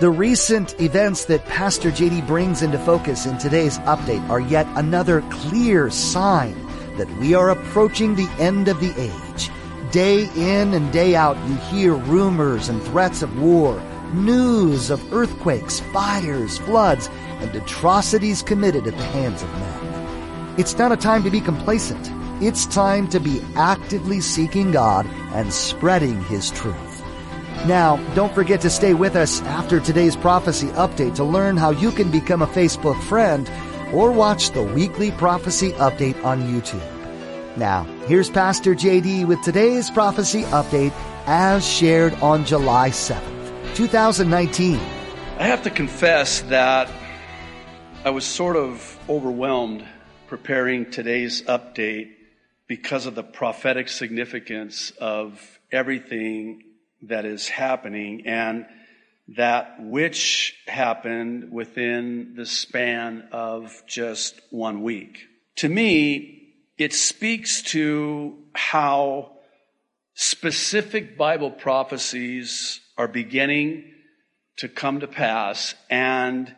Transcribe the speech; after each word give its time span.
The 0.00 0.10
recent 0.10 0.80
events 0.80 1.26
that 1.26 1.44
Pastor 1.44 1.92
JD 1.92 2.26
brings 2.26 2.62
into 2.62 2.80
focus 2.80 3.26
in 3.26 3.38
today's 3.38 3.78
update 3.80 4.28
are 4.28 4.40
yet 4.40 4.66
another 4.74 5.20
clear 5.30 5.88
sign 5.88 6.56
that 6.96 7.08
we 7.18 7.32
are 7.34 7.50
approaching 7.50 8.16
the 8.16 8.28
end 8.40 8.66
of 8.66 8.80
the 8.80 8.92
age. 9.00 9.50
Day 9.92 10.28
in 10.34 10.74
and 10.74 10.92
day 10.92 11.14
out, 11.14 11.36
you 11.48 11.54
hear 11.54 11.94
rumors 11.94 12.68
and 12.68 12.82
threats 12.82 13.22
of 13.22 13.40
war, 13.40 13.80
news 14.12 14.90
of 14.90 15.12
earthquakes, 15.12 15.78
fires, 15.78 16.58
floods, 16.58 17.08
and 17.38 17.54
atrocities 17.54 18.42
committed 18.42 18.88
at 18.88 18.96
the 18.96 19.04
hands 19.04 19.44
of 19.44 19.52
men. 19.52 20.54
It's 20.58 20.76
not 20.76 20.90
a 20.90 20.96
time 20.96 21.22
to 21.22 21.30
be 21.30 21.40
complacent. 21.40 22.10
It's 22.42 22.66
time 22.66 23.06
to 23.10 23.20
be 23.20 23.40
actively 23.54 24.20
seeking 24.20 24.72
God 24.72 25.06
and 25.32 25.52
spreading 25.52 26.20
His 26.24 26.50
truth. 26.50 26.93
Now, 27.66 27.96
don't 28.14 28.34
forget 28.34 28.60
to 28.60 28.68
stay 28.68 28.92
with 28.92 29.16
us 29.16 29.40
after 29.42 29.80
today's 29.80 30.16
prophecy 30.16 30.66
update 30.72 31.14
to 31.14 31.24
learn 31.24 31.56
how 31.56 31.70
you 31.70 31.90
can 31.92 32.10
become 32.10 32.42
a 32.42 32.46
Facebook 32.46 33.00
friend 33.04 33.50
or 33.90 34.12
watch 34.12 34.50
the 34.50 34.62
weekly 34.62 35.10
prophecy 35.12 35.72
update 35.72 36.22
on 36.22 36.42
YouTube. 36.42 37.56
Now, 37.56 37.84
here's 38.06 38.28
Pastor 38.28 38.74
JD 38.74 39.26
with 39.26 39.40
today's 39.40 39.90
prophecy 39.90 40.42
update 40.42 40.92
as 41.24 41.66
shared 41.66 42.12
on 42.16 42.44
July 42.44 42.90
7th, 42.90 43.74
2019. 43.74 44.76
I 45.38 45.46
have 45.46 45.62
to 45.62 45.70
confess 45.70 46.42
that 46.42 46.90
I 48.04 48.10
was 48.10 48.26
sort 48.26 48.56
of 48.56 48.98
overwhelmed 49.08 49.86
preparing 50.26 50.90
today's 50.90 51.40
update 51.44 52.10
because 52.66 53.06
of 53.06 53.14
the 53.14 53.22
prophetic 53.22 53.88
significance 53.88 54.90
of 55.00 55.58
everything 55.72 56.62
that 57.08 57.24
is 57.24 57.48
happening 57.48 58.26
and 58.26 58.66
that 59.28 59.76
which 59.80 60.54
happened 60.66 61.50
within 61.50 62.34
the 62.36 62.46
span 62.46 63.28
of 63.32 63.82
just 63.86 64.40
one 64.50 64.82
week. 64.82 65.18
To 65.56 65.68
me, 65.68 66.52
it 66.76 66.92
speaks 66.92 67.62
to 67.62 68.36
how 68.54 69.32
specific 70.14 71.16
Bible 71.16 71.50
prophecies 71.50 72.80
are 72.98 73.08
beginning 73.08 73.92
to 74.56 74.68
come 74.68 75.00
to 75.00 75.08
pass, 75.08 75.74
and 75.90 76.54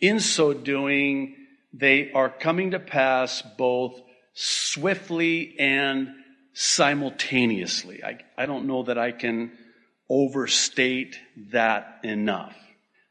in 0.00 0.18
so 0.18 0.52
doing, 0.52 1.36
they 1.72 2.10
are 2.12 2.28
coming 2.28 2.72
to 2.72 2.80
pass 2.80 3.42
both 3.56 4.00
swiftly 4.34 5.54
and 5.58 6.08
simultaneously. 6.54 8.02
I, 8.02 8.18
I 8.36 8.46
don't 8.46 8.66
know 8.66 8.82
that 8.84 8.98
I 8.98 9.12
can 9.12 9.52
overstate 10.08 11.18
that 11.50 12.00
enough. 12.02 12.56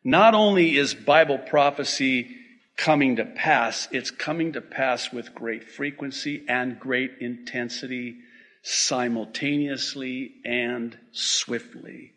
Not 0.04 0.34
only 0.34 0.78
is 0.78 0.94
Bible 0.94 1.38
prophecy 1.38 2.36
coming 2.78 3.16
to 3.16 3.26
pass, 3.26 3.88
it's 3.92 4.12
coming 4.12 4.54
to 4.54 4.62
pass 4.62 5.12
with 5.12 5.34
great 5.34 5.64
frequency 5.64 6.46
and 6.48 6.80
great 6.80 7.14
intensity 7.20 8.18
simultaneously 8.62 10.34
and 10.44 10.98
swiftly. 11.12 12.12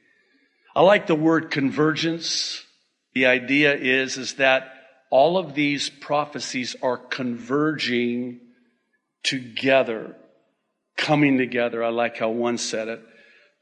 I 0.75 0.83
like 0.83 1.07
the 1.07 1.15
word 1.15 1.51
convergence. 1.51 2.65
The 3.15 3.27
idea 3.27 3.75
is, 3.75 4.17
is 4.17 4.35
that 4.35 4.73
all 5.11 5.39
of 5.39 5.55
these 5.55 5.89
prophecies 5.89 6.77
are 6.83 6.99
converging 6.99 8.41
together, 9.23 10.17
coming 10.97 11.39
together. 11.39 11.83
I 11.83 11.89
like 11.89 12.19
how 12.19 12.31
one 12.31 12.59
said 12.59 12.89
it 12.89 13.01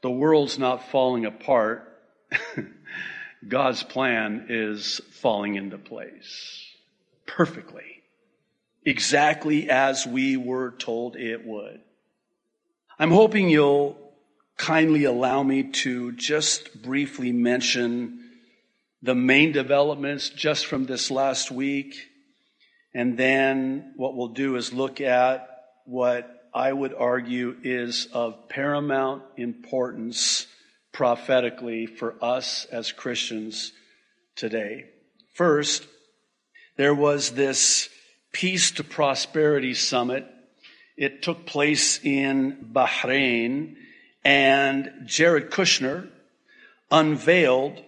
the 0.01 0.11
world's 0.11 0.59
not 0.59 0.89
falling 0.89 1.25
apart. 1.25 1.83
God's 3.47 3.83
plan 3.83 4.47
is 4.49 5.01
falling 5.11 5.55
into 5.55 5.77
place 5.77 6.65
perfectly, 7.25 8.03
exactly 8.85 9.69
as 9.69 10.07
we 10.07 10.37
were 10.37 10.71
told 10.71 11.15
it 11.15 11.45
would. 11.45 11.81
I'm 12.97 13.11
hoping 13.11 13.49
you'll 13.49 13.97
kindly 14.57 15.03
allow 15.03 15.43
me 15.43 15.63
to 15.63 16.13
just 16.13 16.81
briefly 16.81 17.31
mention 17.31 18.23
the 19.03 19.13
main 19.13 19.51
developments 19.51 20.29
just 20.29 20.65
from 20.65 20.85
this 20.85 21.11
last 21.11 21.51
week. 21.51 21.95
And 22.93 23.17
then 23.17 23.93
what 23.97 24.15
we'll 24.15 24.29
do 24.29 24.55
is 24.55 24.73
look 24.73 24.99
at 24.99 25.47
what 25.85 26.36
I 26.53 26.73
would 26.73 26.93
argue, 26.93 27.55
is 27.63 28.07
of 28.13 28.49
paramount 28.49 29.23
importance 29.37 30.47
prophetically 30.91 31.85
for 31.85 32.15
us 32.21 32.65
as 32.71 32.91
Christians 32.91 33.73
today. 34.35 34.85
First, 35.33 35.87
there 36.77 36.95
was 36.95 37.31
this 37.31 37.89
Peace 38.31 38.71
to 38.71 38.83
Prosperity 38.83 39.73
Summit. 39.73 40.27
It 40.95 41.21
took 41.21 41.45
place 41.45 41.99
in 42.03 42.69
Bahrain, 42.73 43.75
and 44.23 44.91
Jared 45.05 45.49
Kushner 45.51 46.09
unveiled 46.91 47.83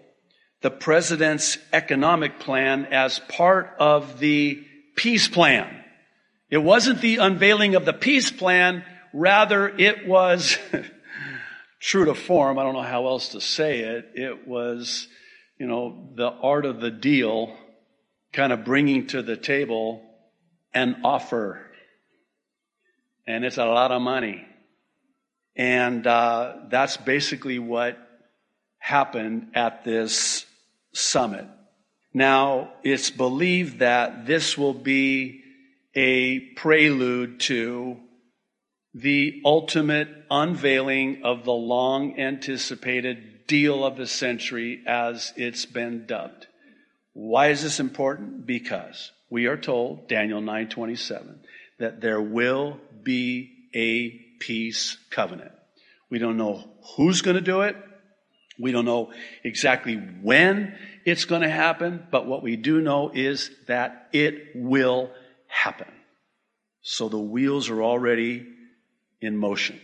the 0.62 0.72
president's 0.72 1.58
economic 1.72 2.40
plan 2.40 2.86
as 2.86 3.20
part 3.30 3.76
of 3.80 4.20
the 4.20 4.64
peace 4.96 5.28
plan. 5.28 5.79
It 6.50 6.58
wasn't 6.58 7.02
the 7.02 7.18
unveiling 7.18 7.76
of 7.76 7.86
the 7.86 7.94
peace 7.94 8.32
plan, 8.32 8.84
rather 9.14 9.68
it 9.68 10.08
was 10.08 10.58
true 11.80 12.06
to 12.06 12.16
form. 12.16 12.58
I 12.58 12.64
don't 12.64 12.74
know 12.74 12.82
how 12.82 13.08
else 13.08 13.30
to 13.30 13.42
say 13.42 13.80
it. 13.80 14.12
It 14.16 14.48
was, 14.48 15.08
you 15.60 15.68
know, 15.68 16.10
the 16.16 16.28
art 16.30 16.66
of 16.66 16.82
the 16.82 16.92
deal 16.92 17.56
kind 18.34 18.52
of 18.52 18.66
bringing 18.66 19.08
to 19.08 19.22
the 19.22 19.38
table 19.38 20.04
an 20.74 21.02
offer. 21.04 21.66
And 23.28 23.46
it's 23.46 23.58
a 23.58 23.66
lot 23.66 23.92
of 23.92 24.02
money. 24.02 24.46
And 25.56 26.06
uh, 26.08 26.54
that's 26.70 26.98
basically 26.98 27.60
what 27.60 27.98
happened 28.78 29.52
at 29.54 29.84
this 29.84 30.46
summit. 30.94 31.46
Now, 32.14 32.74
it's 32.84 33.12
believed 33.12 33.80
that 33.80 34.26
this 34.26 34.58
will 34.58 34.74
be 34.74 35.44
a 36.00 36.40
prelude 36.56 37.42
to 37.42 37.98
the 38.94 39.42
ultimate 39.44 40.08
unveiling 40.32 41.20
of 41.26 41.44
the 41.44 41.52
long 41.52 42.18
anticipated 42.18 43.46
deal 43.48 43.84
of 43.84 43.98
the 43.98 44.08
century 44.08 44.82
as 44.88 45.34
it's 45.36 45.66
been 45.66 46.06
dubbed. 46.06 46.48
Why 47.12 47.48
is 47.48 47.64
this 47.64 47.82
important? 47.82 48.46
Because 48.46 49.12
we 49.30 49.48
are 49.48 49.58
told, 49.58 50.08
Daniel 50.08 50.40
9:27, 50.42 51.42
that 51.80 52.00
there 52.00 52.22
will 52.22 52.80
be 53.04 53.68
a 53.76 54.12
peace 54.40 54.98
covenant. 55.10 55.52
We 56.10 56.18
don't 56.18 56.38
know 56.38 56.64
who's 56.96 57.22
going 57.22 57.36
to 57.36 57.42
do 57.42 57.60
it. 57.62 57.76
We 58.58 58.72
don't 58.72 58.86
know 58.86 59.12
exactly 59.44 59.96
when 59.96 60.78
it's 61.04 61.26
going 61.26 61.42
to 61.42 61.50
happen, 61.50 62.08
but 62.10 62.26
what 62.26 62.42
we 62.42 62.56
do 62.56 62.80
know 62.80 63.12
is 63.14 63.52
that 63.68 64.08
it 64.14 64.56
will 64.56 65.12
happen. 65.50 65.92
So 66.82 67.10
the 67.10 67.20
wheels 67.20 67.70
are 67.70 67.84
already 67.84 68.48
in 69.20 69.36
motion. 69.36 69.80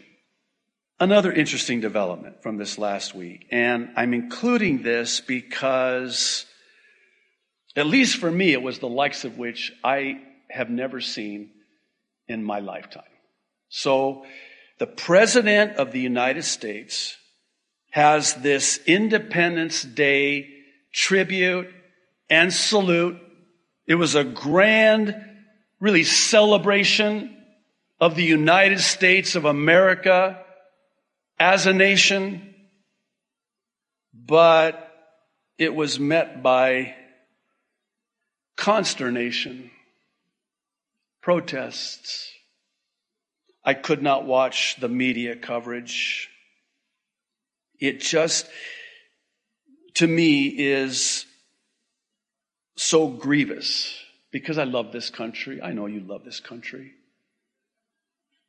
Another 0.98 1.32
interesting 1.34 1.82
development 1.82 2.42
from 2.42 2.56
this 2.56 2.78
last 2.78 3.14
week, 3.14 3.48
and 3.52 3.90
I'm 3.98 4.14
including 4.14 4.82
this 4.82 5.20
because, 5.20 6.46
at 7.76 7.86
least 7.86 8.16
for 8.16 8.32
me, 8.32 8.54
it 8.54 8.62
was 8.62 8.80
the 8.80 8.88
likes 8.88 9.26
of 9.26 9.38
which 9.38 9.74
I 9.84 10.22
have 10.50 10.70
never 10.70 11.02
seen 11.02 11.50
in 12.30 12.46
my 12.46 12.60
lifetime. 12.60 13.04
So, 13.68 14.24
the 14.80 14.88
President 14.88 15.76
of 15.78 15.92
the 15.92 16.00
United 16.00 16.44
States 16.44 17.18
has 17.92 18.34
this 18.36 18.80
Independence 18.86 19.84
Day 19.84 20.50
tribute 20.94 21.68
and 22.30 22.54
salute. 22.54 23.18
It 23.86 23.96
was 23.96 24.16
a 24.16 24.24
grand, 24.24 25.16
really 25.80 26.04
celebration 26.04 27.36
of 28.00 28.16
the 28.16 28.24
United 28.24 28.80
States 28.80 29.36
of 29.36 29.46
America 29.46 30.42
as 31.40 31.66
a 31.66 31.74
nation, 31.74 32.54
but 34.14 34.92
it 35.58 35.74
was 35.74 36.00
met 36.00 36.42
by 36.44 36.96
consternation, 38.56 39.70
protests. 41.22 42.32
I 43.64 43.74
could 43.74 44.02
not 44.02 44.26
watch 44.26 44.76
the 44.80 44.90
media 44.90 45.36
coverage. 45.36 46.30
It 47.80 48.00
just, 48.00 48.48
to 49.96 50.08
me, 50.08 50.48
is 50.48 51.26
so 52.78 53.08
grievous 53.08 54.05
because 54.36 54.58
I 54.58 54.66
love 54.66 54.92
this 54.92 55.10
country. 55.10 55.62
I 55.62 55.72
know 55.72 55.86
you 55.86 56.02
love 56.02 56.26
this 56.26 56.42
country. 56.42 56.92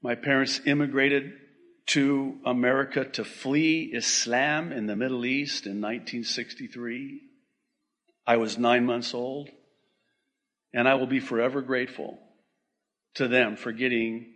My 0.03 0.17
parents 0.17 0.61
immigrated 0.67 1.35
to 1.95 2.41
America 2.45 3.05
to 3.05 3.25
flee 3.25 3.93
Islam 3.95 4.73
in 4.73 4.87
the 4.87 4.97
Middle 4.97 5.25
East 5.25 5.65
in 5.65 5.81
1963. 5.81 7.21
I 8.27 8.37
was 8.37 8.59
nine 8.59 8.85
months 8.85 9.15
old, 9.15 9.49
and 10.75 10.89
I 10.89 10.95
will 10.95 11.07
be 11.07 11.21
forever 11.21 11.63
grateful 11.63 12.19
to 13.15 13.29
them 13.29 13.55
for 13.55 13.71
getting 13.71 14.27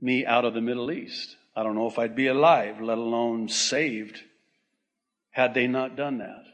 me 0.00 0.24
out 0.24 0.46
of 0.46 0.54
the 0.54 0.62
Middle 0.62 0.90
East. 0.90 1.36
I 1.54 1.64
don't 1.64 1.74
know 1.74 1.88
if 1.88 1.98
I'd 1.98 2.16
be 2.16 2.28
alive, 2.28 2.80
let 2.80 2.96
alone 2.96 3.50
saved, 3.50 4.22
had 5.32 5.52
they 5.52 5.66
not 5.66 5.96
done 5.96 6.16
that. 6.16 6.44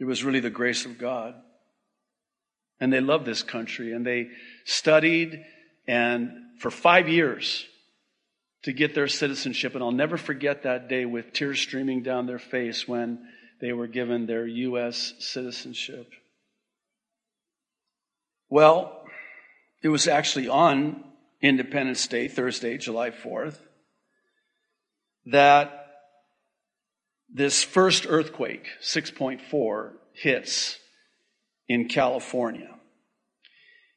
It 0.00 0.06
was 0.06 0.24
really 0.24 0.40
the 0.40 0.50
grace 0.50 0.84
of 0.84 0.98
God. 0.98 1.36
And 2.80 2.92
they 2.92 3.00
loved 3.00 3.24
this 3.24 3.42
country, 3.42 3.92
and 3.92 4.04
they 4.04 4.28
studied, 4.64 5.44
and 5.86 6.30
for 6.58 6.70
five 6.70 7.08
years, 7.08 7.64
to 8.64 8.72
get 8.72 8.94
their 8.94 9.08
citizenship. 9.08 9.74
And 9.74 9.84
I'll 9.84 9.92
never 9.92 10.16
forget 10.16 10.62
that 10.62 10.88
day 10.88 11.04
with 11.04 11.32
tears 11.32 11.60
streaming 11.60 12.02
down 12.02 12.26
their 12.26 12.38
face 12.38 12.88
when 12.88 13.26
they 13.60 13.72
were 13.72 13.86
given 13.86 14.26
their 14.26 14.46
U.S. 14.46 15.14
citizenship. 15.18 16.10
Well, 18.48 19.04
it 19.82 19.88
was 19.88 20.08
actually 20.08 20.48
on 20.48 21.04
Independence 21.42 22.06
Day, 22.06 22.28
Thursday, 22.28 22.78
July 22.78 23.10
4th, 23.10 23.58
that 25.26 25.86
this 27.32 27.62
first 27.62 28.06
earthquake, 28.08 28.66
6.4, 28.82 29.92
hits 30.12 30.78
in 31.68 31.88
California. 31.88 32.70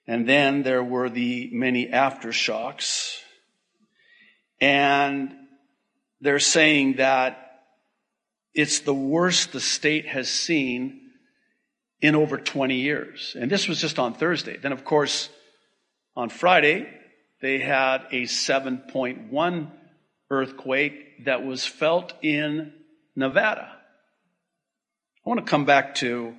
And 0.07 0.27
then 0.27 0.63
there 0.63 0.83
were 0.83 1.09
the 1.09 1.49
many 1.51 1.87
aftershocks 1.87 3.17
and 4.59 5.33
they're 6.21 6.39
saying 6.39 6.95
that 6.95 7.61
it's 8.53 8.79
the 8.79 8.93
worst 8.93 9.51
the 9.51 9.59
state 9.59 10.07
has 10.07 10.29
seen 10.29 11.01
in 12.01 12.15
over 12.15 12.37
20 12.37 12.75
years. 12.75 13.35
And 13.39 13.51
this 13.51 13.67
was 13.67 13.79
just 13.79 13.99
on 13.99 14.13
Thursday. 14.13 14.57
Then, 14.57 14.71
of 14.71 14.83
course, 14.83 15.29
on 16.15 16.29
Friday, 16.29 16.87
they 17.41 17.59
had 17.59 18.07
a 18.11 18.23
7.1 18.23 19.71
earthquake 20.31 21.25
that 21.25 21.45
was 21.45 21.65
felt 21.65 22.13
in 22.23 22.73
Nevada. 23.15 23.71
I 25.25 25.29
want 25.29 25.45
to 25.45 25.49
come 25.49 25.65
back 25.65 25.95
to 25.95 26.35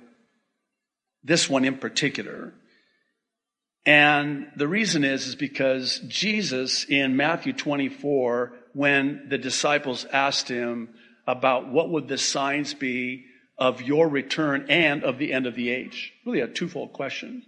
this 1.23 1.49
one 1.49 1.65
in 1.65 1.77
particular 1.77 2.53
and 3.85 4.51
the 4.55 4.67
reason 4.67 5.03
is, 5.03 5.25
is 5.25 5.35
because 5.35 5.99
Jesus 6.07 6.83
in 6.83 7.15
Matthew 7.15 7.53
24, 7.53 8.53
when 8.73 9.25
the 9.29 9.37
disciples 9.39 10.05
asked 10.11 10.47
him 10.47 10.89
about 11.25 11.71
what 11.71 11.89
would 11.89 12.07
the 12.07 12.17
signs 12.17 12.75
be 12.75 13.25
of 13.57 13.81
your 13.81 14.07
return 14.07 14.67
and 14.69 15.03
of 15.03 15.17
the 15.17 15.33
end 15.33 15.47
of 15.47 15.55
the 15.55 15.69
age, 15.69 16.13
really 16.23 16.41
a 16.41 16.47
twofold 16.47 16.93
question. 16.93 17.43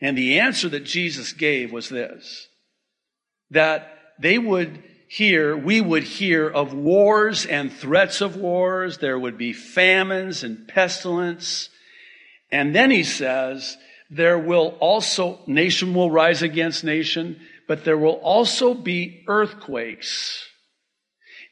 And 0.00 0.18
the 0.18 0.40
answer 0.40 0.68
that 0.70 0.84
Jesus 0.84 1.32
gave 1.32 1.72
was 1.72 1.88
this, 1.88 2.48
that 3.50 3.96
they 4.18 4.38
would 4.38 4.82
hear, 5.08 5.56
we 5.56 5.80
would 5.80 6.02
hear 6.02 6.48
of 6.48 6.74
wars 6.74 7.46
and 7.46 7.72
threats 7.72 8.20
of 8.20 8.36
wars. 8.36 8.98
There 8.98 9.18
would 9.18 9.38
be 9.38 9.52
famines 9.52 10.42
and 10.42 10.66
pestilence. 10.66 11.68
And 12.52 12.74
then 12.74 12.90
he 12.90 13.02
says, 13.02 13.76
there 14.10 14.38
will 14.38 14.76
also, 14.78 15.40
nation 15.46 15.94
will 15.94 16.10
rise 16.10 16.42
against 16.42 16.84
nation, 16.84 17.40
but 17.66 17.84
there 17.84 17.96
will 17.96 18.20
also 18.22 18.74
be 18.74 19.24
earthquakes 19.26 20.44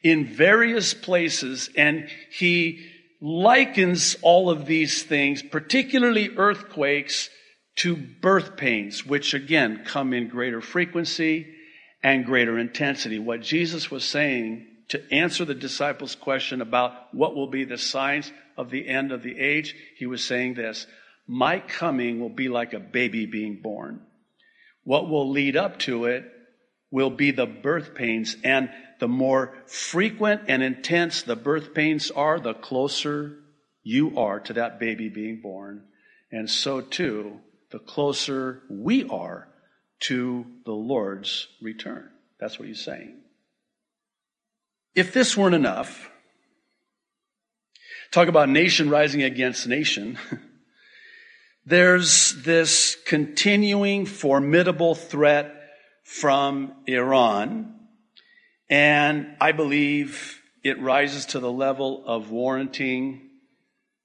in 0.03 0.27
various 0.27 0.93
places. 0.93 1.69
And 1.75 2.07
he 2.31 2.85
likens 3.19 4.15
all 4.21 4.51
of 4.51 4.67
these 4.67 5.01
things, 5.01 5.41
particularly 5.41 6.37
earthquakes, 6.37 7.29
to 7.77 7.95
birth 7.95 8.57
pains, 8.57 9.05
which 9.05 9.33
again 9.33 9.83
come 9.85 10.13
in 10.13 10.27
greater 10.27 10.61
frequency 10.61 11.47
and 12.03 12.25
greater 12.25 12.59
intensity. 12.59 13.17
What 13.17 13.41
Jesus 13.41 13.89
was 13.89 14.03
saying 14.03 14.67
to 14.91 15.13
answer 15.13 15.45
the 15.45 15.55
disciples' 15.55 16.15
question 16.15 16.61
about 16.61 17.13
what 17.13 17.33
will 17.33 17.47
be 17.47 17.63
the 17.63 17.77
signs 17.77 18.31
of 18.57 18.69
the 18.69 18.87
end 18.87 19.13
of 19.13 19.23
the 19.23 19.39
age, 19.39 19.73
he 19.95 20.05
was 20.05 20.23
saying 20.23 20.53
this 20.53 20.85
my 21.27 21.59
coming 21.59 22.19
will 22.19 22.29
be 22.29 22.49
like 22.49 22.73
a 22.73 22.79
baby 22.79 23.25
being 23.25 23.61
born. 23.61 24.01
What 24.83 25.09
will 25.09 25.29
lead 25.29 25.55
up 25.55 25.79
to 25.79 26.05
it 26.05 26.29
will 26.89 27.09
be 27.09 27.31
the 27.31 27.45
birth 27.45 27.95
pains. 27.95 28.35
And 28.43 28.69
the 28.99 29.07
more 29.07 29.53
frequent 29.65 30.41
and 30.49 30.61
intense 30.61 31.21
the 31.21 31.37
birth 31.37 31.73
pains 31.73 32.11
are, 32.11 32.39
the 32.39 32.53
closer 32.53 33.37
you 33.83 34.17
are 34.19 34.41
to 34.41 34.53
that 34.53 34.77
baby 34.77 35.07
being 35.07 35.39
born. 35.39 35.83
And 36.33 36.49
so 36.49 36.81
too, 36.81 37.39
the 37.71 37.79
closer 37.79 38.61
we 38.69 39.07
are 39.07 39.47
to 40.01 40.45
the 40.65 40.73
Lord's 40.73 41.47
return. 41.61 42.09
That's 42.39 42.59
what 42.59 42.67
he's 42.67 42.83
saying. 42.83 43.21
If 44.93 45.13
this 45.13 45.37
weren't 45.37 45.55
enough, 45.55 46.09
talk 48.11 48.27
about 48.27 48.49
nation 48.49 48.89
rising 48.89 49.23
against 49.23 49.67
nation. 49.67 50.19
There's 51.65 52.43
this 52.43 52.97
continuing 53.05 54.05
formidable 54.05 54.95
threat 54.95 55.53
from 56.03 56.73
Iran, 56.87 57.73
and 58.69 59.37
I 59.39 59.53
believe 59.53 60.41
it 60.63 60.81
rises 60.81 61.25
to 61.27 61.39
the 61.39 61.51
level 61.51 62.03
of 62.05 62.29
warranting 62.29 63.29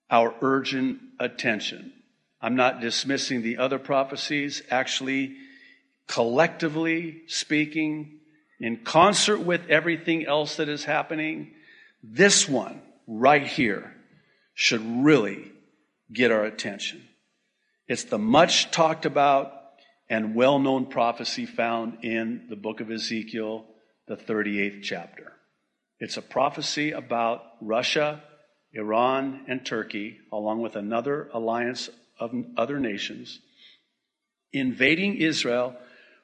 our 0.08 0.34
urgent 0.40 1.00
attention. 1.18 1.92
I'm 2.40 2.54
not 2.54 2.80
dismissing 2.80 3.42
the 3.42 3.56
other 3.56 3.80
prophecies. 3.80 4.62
Actually, 4.70 5.34
collectively 6.06 7.22
speaking, 7.26 8.20
in 8.60 8.78
concert 8.78 9.40
with 9.40 9.68
everything 9.68 10.26
else 10.26 10.56
that 10.56 10.68
is 10.68 10.84
happening, 10.84 11.52
this 12.02 12.48
one 12.48 12.80
right 13.06 13.46
here 13.46 13.94
should 14.54 15.04
really 15.04 15.52
get 16.12 16.30
our 16.30 16.44
attention. 16.44 17.02
It's 17.88 18.04
the 18.04 18.18
much 18.18 18.70
talked 18.70 19.06
about 19.06 19.52
and 20.08 20.34
well 20.34 20.58
known 20.58 20.86
prophecy 20.86 21.46
found 21.46 22.04
in 22.04 22.46
the 22.48 22.56
book 22.56 22.80
of 22.80 22.90
Ezekiel, 22.90 23.64
the 24.06 24.16
38th 24.16 24.82
chapter. 24.82 25.32
It's 25.98 26.16
a 26.16 26.22
prophecy 26.22 26.92
about 26.92 27.42
Russia, 27.60 28.22
Iran, 28.72 29.44
and 29.48 29.64
Turkey, 29.64 30.18
along 30.32 30.60
with 30.60 30.76
another 30.76 31.28
alliance 31.32 31.88
of 32.18 32.32
other 32.56 32.78
nations, 32.78 33.40
invading 34.52 35.16
Israel 35.16 35.76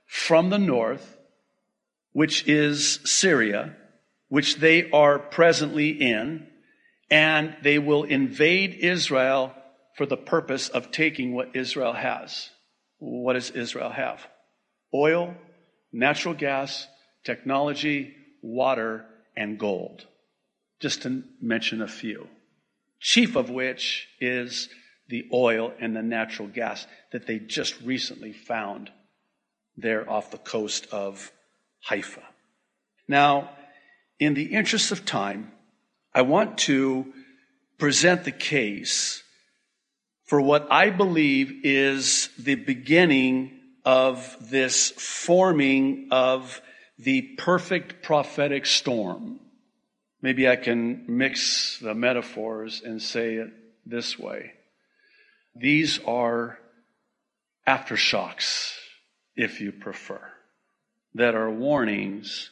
from 0.06 0.50
the 0.50 0.58
north, 0.58 1.18
which 2.12 2.46
is 2.46 3.00
Syria, 3.04 3.76
which 4.28 4.56
they 4.56 4.90
are 4.90 5.18
presently 5.18 5.90
in, 5.90 6.46
and 7.10 7.56
they 7.62 7.78
will 7.78 8.04
invade 8.04 8.74
Israel 8.74 9.52
for 9.96 10.06
the 10.06 10.16
purpose 10.16 10.68
of 10.68 10.90
taking 10.90 11.34
what 11.34 11.54
Israel 11.54 11.92
has. 11.92 12.50
What 12.98 13.34
does 13.34 13.50
Israel 13.50 13.90
have? 13.90 14.26
Oil, 14.94 15.34
natural 15.92 16.34
gas, 16.34 16.86
technology, 17.24 18.14
water, 18.42 19.04
and 19.36 19.58
gold. 19.58 20.06
Just 20.80 21.02
to 21.02 21.22
mention 21.40 21.82
a 21.82 21.88
few. 21.88 22.28
Chief 23.00 23.36
of 23.36 23.50
which 23.50 24.08
is 24.20 24.68
the 25.08 25.28
oil 25.32 25.72
and 25.80 25.94
the 25.94 26.02
natural 26.02 26.48
gas 26.48 26.86
that 27.12 27.26
they 27.26 27.38
just 27.38 27.80
recently 27.82 28.32
found 28.32 28.90
there 29.76 30.08
off 30.08 30.30
the 30.30 30.38
coast 30.38 30.86
of 30.92 31.30
Haifa. 31.82 32.22
Now, 33.08 33.50
in 34.18 34.34
the 34.34 34.44
interest 34.54 34.92
of 34.92 35.04
time, 35.04 35.52
I 36.14 36.22
want 36.22 36.58
to 36.58 37.12
present 37.78 38.24
the 38.24 38.32
case 38.32 39.22
for 40.24 40.40
what 40.40 40.70
I 40.70 40.90
believe 40.90 41.64
is 41.64 42.30
the 42.38 42.54
beginning 42.54 43.58
of 43.84 44.36
this 44.40 44.90
forming 44.90 46.08
of 46.10 46.62
the 46.98 47.22
perfect 47.36 48.02
prophetic 48.02 48.64
storm. 48.66 49.40
Maybe 50.22 50.48
I 50.48 50.56
can 50.56 51.04
mix 51.08 51.78
the 51.80 51.94
metaphors 51.94 52.80
and 52.84 53.02
say 53.02 53.34
it 53.34 53.50
this 53.84 54.18
way. 54.18 54.52
These 55.54 55.98
are 56.06 56.58
aftershocks, 57.66 58.72
if 59.36 59.60
you 59.60 59.72
prefer, 59.72 60.20
that 61.14 61.34
are 61.34 61.50
warnings 61.50 62.50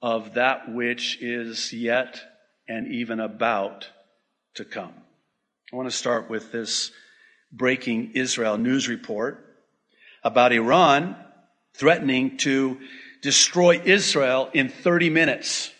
of 0.00 0.34
that 0.34 0.72
which 0.72 1.20
is 1.22 1.72
yet 1.72 2.20
and 2.68 2.88
even 2.88 3.20
about 3.20 3.88
to 4.54 4.64
come. 4.64 4.92
I 5.72 5.76
want 5.76 5.90
to 5.90 5.96
start 5.96 6.28
with 6.28 6.52
this 6.52 6.90
breaking 7.52 8.12
Israel 8.14 8.58
news 8.58 8.88
report 8.88 9.44
about 10.22 10.52
Iran 10.52 11.16
threatening 11.74 12.36
to 12.38 12.78
destroy 13.22 13.80
Israel 13.82 14.50
in 14.52 14.68
30 14.68 15.10
minutes. 15.10 15.70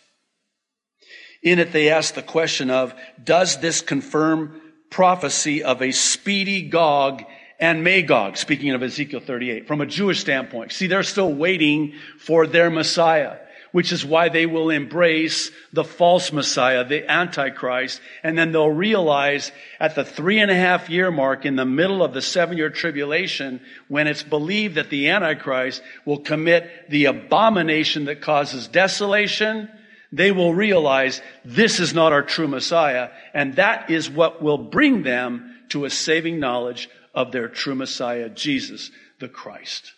In 1.43 1.59
it, 1.59 1.71
they 1.71 1.89
ask 1.89 2.13
the 2.13 2.21
question 2.21 2.69
of, 2.69 2.95
does 3.21 3.59
this 3.59 3.81
confirm 3.81 4.61
prophecy 4.89 5.63
of 5.63 5.81
a 5.81 5.91
speedy 5.91 6.63
Gog 6.63 7.23
and 7.63 7.81
Magog, 7.81 8.35
speaking 8.35 8.71
of 8.71 8.83
Ezekiel 8.83 9.21
38, 9.21 9.67
from 9.67 9.79
a 9.79 9.85
Jewish 9.85 10.19
standpoint. 10.19 10.73
See, 10.73 10.87
they're 10.87 11.01
still 11.01 11.33
waiting 11.33 11.93
for 12.19 12.45
their 12.45 12.69
Messiah, 12.69 13.37
which 13.71 13.93
is 13.93 14.03
why 14.03 14.27
they 14.27 14.45
will 14.45 14.69
embrace 14.69 15.49
the 15.71 15.85
false 15.85 16.33
Messiah, 16.33 16.83
the 16.83 17.09
Antichrist, 17.09 18.01
and 18.21 18.37
then 18.37 18.51
they'll 18.51 18.67
realize 18.69 19.53
at 19.79 19.95
the 19.95 20.03
three 20.03 20.41
and 20.41 20.51
a 20.51 20.55
half 20.55 20.89
year 20.89 21.09
mark 21.09 21.45
in 21.45 21.55
the 21.55 21.63
middle 21.63 22.03
of 22.03 22.13
the 22.13 22.21
seven 22.21 22.57
year 22.57 22.69
tribulation, 22.69 23.61
when 23.87 24.07
it's 24.07 24.23
believed 24.23 24.75
that 24.75 24.89
the 24.89 25.07
Antichrist 25.07 25.81
will 26.03 26.19
commit 26.19 26.89
the 26.89 27.05
abomination 27.05 28.03
that 28.05 28.19
causes 28.19 28.67
desolation, 28.67 29.69
they 30.11 30.33
will 30.33 30.53
realize 30.53 31.21
this 31.45 31.79
is 31.79 31.93
not 31.93 32.11
our 32.11 32.23
true 32.23 32.49
Messiah, 32.49 33.09
and 33.33 33.55
that 33.55 33.89
is 33.89 34.09
what 34.09 34.43
will 34.43 34.57
bring 34.57 35.03
them 35.03 35.49
to 35.69 35.85
a 35.85 35.89
saving 35.89 36.41
knowledge 36.41 36.89
of 37.13 37.31
their 37.31 37.47
true 37.47 37.75
Messiah, 37.75 38.29
Jesus 38.29 38.91
the 39.19 39.27
Christ, 39.29 39.93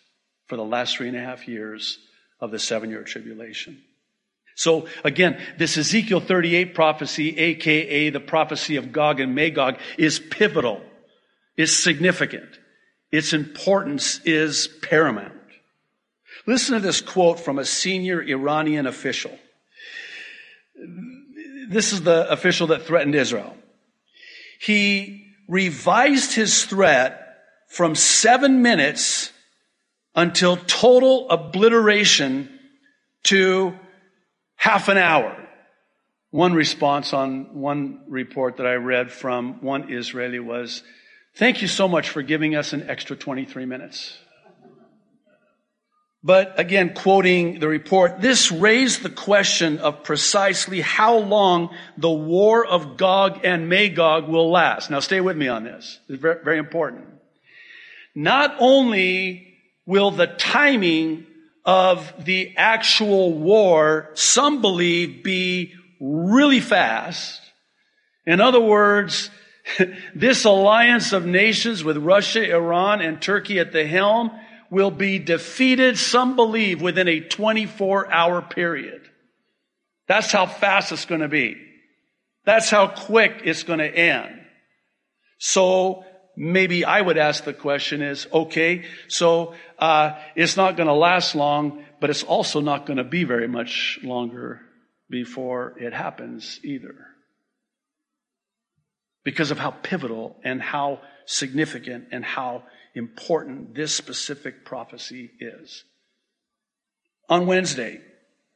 for 0.46 0.56
the 0.56 0.64
last 0.64 0.96
three 0.96 1.08
and 1.08 1.16
a 1.16 1.20
half 1.20 1.48
years 1.48 1.98
of 2.40 2.50
the 2.50 2.58
seven 2.58 2.90
year 2.90 3.02
tribulation. 3.02 3.82
So 4.54 4.88
again, 5.04 5.40
this 5.58 5.76
Ezekiel 5.76 6.20
38 6.20 6.74
prophecy, 6.74 7.36
aka 7.38 8.10
the 8.10 8.20
prophecy 8.20 8.76
of 8.76 8.92
Gog 8.92 9.20
and 9.20 9.34
Magog, 9.34 9.78
is 9.98 10.18
pivotal, 10.18 10.80
is 11.56 11.76
significant. 11.76 12.58
Its 13.12 13.32
importance 13.32 14.20
is 14.24 14.68
paramount. 14.82 15.32
Listen 16.46 16.74
to 16.74 16.80
this 16.80 17.00
quote 17.00 17.40
from 17.40 17.58
a 17.58 17.64
senior 17.64 18.22
Iranian 18.22 18.86
official. 18.86 19.36
This 21.68 21.92
is 21.92 22.02
the 22.02 22.30
official 22.30 22.68
that 22.68 22.82
threatened 22.82 23.14
Israel. 23.14 23.56
He 24.60 25.25
revised 25.48 26.34
his 26.34 26.64
threat 26.64 27.22
from 27.68 27.94
seven 27.94 28.62
minutes 28.62 29.32
until 30.14 30.56
total 30.56 31.28
obliteration 31.28 32.48
to 33.24 33.74
half 34.56 34.88
an 34.88 34.98
hour. 34.98 35.36
One 36.30 36.54
response 36.54 37.12
on 37.12 37.54
one 37.54 38.04
report 38.08 38.56
that 38.56 38.66
I 38.66 38.74
read 38.74 39.12
from 39.12 39.62
one 39.62 39.92
Israeli 39.92 40.40
was, 40.40 40.82
thank 41.34 41.62
you 41.62 41.68
so 41.68 41.86
much 41.86 42.08
for 42.08 42.22
giving 42.22 42.54
us 42.54 42.72
an 42.72 42.88
extra 42.88 43.16
23 43.16 43.66
minutes. 43.66 44.18
But 46.26 46.58
again, 46.58 46.92
quoting 46.92 47.60
the 47.60 47.68
report, 47.68 48.20
this 48.20 48.50
raised 48.50 49.04
the 49.04 49.10
question 49.10 49.78
of 49.78 50.02
precisely 50.02 50.80
how 50.80 51.18
long 51.18 51.72
the 51.96 52.10
war 52.10 52.66
of 52.66 52.96
Gog 52.96 53.44
and 53.44 53.68
Magog 53.68 54.26
will 54.26 54.50
last. 54.50 54.90
Now 54.90 54.98
stay 54.98 55.20
with 55.20 55.36
me 55.36 55.46
on 55.46 55.62
this. 55.62 56.00
It's 56.08 56.20
very, 56.20 56.42
very 56.42 56.58
important. 56.58 57.04
Not 58.16 58.56
only 58.58 59.54
will 59.86 60.10
the 60.10 60.26
timing 60.26 61.26
of 61.64 62.12
the 62.24 62.54
actual 62.56 63.32
war, 63.32 64.10
some 64.14 64.60
believe, 64.60 65.22
be 65.22 65.74
really 66.00 66.58
fast. 66.58 67.40
In 68.26 68.40
other 68.40 68.60
words, 68.60 69.30
this 70.16 70.44
alliance 70.44 71.12
of 71.12 71.24
nations 71.24 71.84
with 71.84 71.98
Russia, 71.98 72.52
Iran, 72.52 73.00
and 73.00 73.22
Turkey 73.22 73.60
at 73.60 73.70
the 73.70 73.86
helm 73.86 74.32
will 74.70 74.90
be 74.90 75.18
defeated, 75.18 75.98
some 75.98 76.36
believe, 76.36 76.82
within 76.82 77.08
a 77.08 77.20
24 77.20 78.12
hour 78.12 78.42
period. 78.42 79.02
That's 80.08 80.32
how 80.32 80.46
fast 80.46 80.92
it's 80.92 81.04
going 81.04 81.20
to 81.20 81.28
be. 81.28 81.56
That's 82.44 82.70
how 82.70 82.86
quick 82.86 83.42
it's 83.44 83.64
going 83.64 83.80
to 83.80 83.88
end. 83.88 84.40
So 85.38 86.04
maybe 86.36 86.84
I 86.84 87.00
would 87.00 87.18
ask 87.18 87.44
the 87.44 87.52
question 87.52 88.02
is, 88.02 88.26
okay, 88.32 88.84
so 89.08 89.54
uh, 89.78 90.12
it's 90.36 90.56
not 90.56 90.76
going 90.76 90.86
to 90.86 90.94
last 90.94 91.34
long, 91.34 91.84
but 92.00 92.10
it's 92.10 92.22
also 92.22 92.60
not 92.60 92.86
going 92.86 92.98
to 92.98 93.04
be 93.04 93.24
very 93.24 93.48
much 93.48 93.98
longer 94.02 94.60
before 95.10 95.74
it 95.78 95.92
happens 95.92 96.60
either. 96.62 96.94
Because 99.24 99.50
of 99.50 99.58
how 99.58 99.70
pivotal 99.70 100.36
and 100.44 100.62
how 100.62 101.00
significant 101.26 102.08
and 102.12 102.24
how 102.24 102.62
important 102.96 103.74
this 103.74 103.94
specific 103.94 104.64
prophecy 104.64 105.30
is. 105.38 105.84
On 107.28 107.46
Wednesday, 107.46 108.00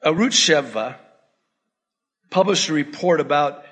Arutz 0.04 0.32
Sheva 0.32 0.97
published 2.30 2.68
a 2.68 2.73
report 2.73 3.20
about 3.20 3.64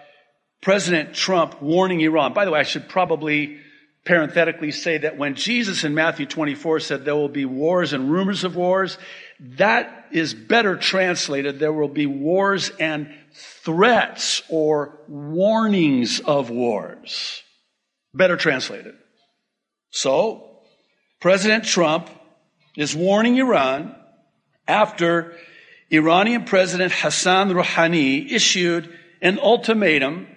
President 0.60 1.14
Trump 1.14 1.62
warning 1.62 2.00
Iran. 2.00 2.34
By 2.34 2.44
the 2.44 2.50
way, 2.50 2.60
I 2.60 2.64
should 2.64 2.88
probably 2.88 3.60
parenthetically 4.04 4.70
say 4.70 4.98
that 4.98 5.16
when 5.16 5.34
Jesus 5.34 5.84
in 5.84 5.94
Matthew 5.94 6.26
24 6.26 6.80
said 6.80 7.04
there 7.04 7.14
will 7.14 7.28
be 7.28 7.44
wars 7.44 7.92
and 7.92 8.10
rumors 8.10 8.44
of 8.44 8.56
wars, 8.56 8.98
that 9.38 10.06
is 10.10 10.34
better 10.34 10.76
translated. 10.76 11.58
There 11.58 11.72
will 11.72 11.88
be 11.88 12.06
wars 12.06 12.70
and 12.80 13.14
threats 13.32 14.42
or 14.48 14.98
warnings 15.08 16.20
of 16.20 16.50
wars. 16.50 17.42
Better 18.14 18.36
translated. 18.36 18.94
So, 19.90 20.47
President 21.20 21.64
Trump 21.64 22.08
is 22.76 22.94
warning 22.94 23.36
Iran 23.38 23.94
after 24.68 25.34
Iranian 25.90 26.44
President 26.44 26.92
Hassan 26.92 27.50
Rouhani 27.50 28.30
issued 28.30 28.96
an 29.20 29.38
ultimatum 29.40 30.28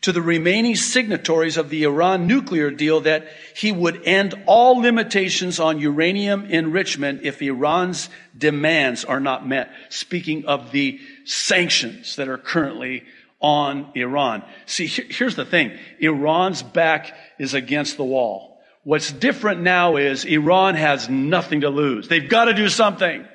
to 0.00 0.12
the 0.12 0.22
remaining 0.22 0.76
signatories 0.76 1.58
of 1.58 1.68
the 1.68 1.84
Iran 1.84 2.26
nuclear 2.26 2.70
deal 2.70 3.02
that 3.02 3.28
he 3.54 3.70
would 3.70 4.02
end 4.06 4.34
all 4.46 4.80
limitations 4.80 5.60
on 5.60 5.78
uranium 5.78 6.46
enrichment 6.46 7.20
if 7.22 7.42
Iran's 7.42 8.08
demands 8.36 9.04
are 9.04 9.20
not 9.20 9.46
met. 9.46 9.70
Speaking 9.90 10.46
of 10.46 10.72
the 10.72 11.00
sanctions 11.26 12.16
that 12.16 12.28
are 12.28 12.38
currently 12.38 13.04
on 13.40 13.90
Iran. 13.94 14.42
See, 14.64 14.86
here's 14.86 15.36
the 15.36 15.44
thing. 15.44 15.78
Iran's 15.98 16.62
back 16.62 17.14
is 17.38 17.52
against 17.52 17.98
the 17.98 18.04
wall. 18.04 18.49
What's 18.82 19.12
different 19.12 19.60
now 19.60 19.96
is 19.96 20.24
Iran 20.24 20.74
has 20.74 21.08
nothing 21.08 21.60
to 21.62 21.68
lose. 21.68 22.08
They've 22.08 22.28
got 22.28 22.46
to 22.46 22.54
do 22.54 22.68
something. 22.68 23.26